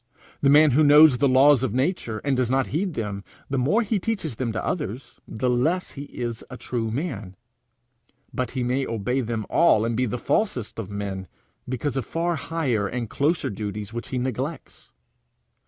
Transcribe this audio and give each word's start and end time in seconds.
The 0.41 0.49
man 0.49 0.71
who 0.71 0.83
knows 0.83 1.19
the 1.19 1.29
laws 1.29 1.61
of 1.61 1.75
nature, 1.75 2.17
and 2.23 2.35
does 2.35 2.49
not 2.49 2.65
heed 2.73 2.95
them, 2.95 3.23
the 3.51 3.59
more 3.59 3.83
he 3.83 3.99
teaches 3.99 4.37
them 4.37 4.51
to 4.53 4.65
others, 4.65 5.21
the 5.27 5.47
less 5.47 5.95
is 5.95 6.39
he 6.41 6.45
a 6.49 6.57
true 6.57 6.89
man. 6.89 7.35
But 8.33 8.49
he 8.57 8.63
may 8.63 8.87
obey 8.87 9.21
them 9.21 9.45
all 9.47 9.85
and 9.85 9.95
be 9.95 10.07
the 10.07 10.17
falsest 10.17 10.79
of 10.79 10.89
men, 10.89 11.27
because 11.69 11.95
of 11.97 12.05
far 12.07 12.35
higher 12.35 12.87
and 12.87 13.11
closer 13.11 13.51
duties 13.51 13.93
which 13.93 14.07
he 14.07 14.17
neglects. 14.17 14.89